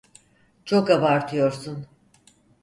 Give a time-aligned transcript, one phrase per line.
[0.65, 1.87] Çok abartıyorsun.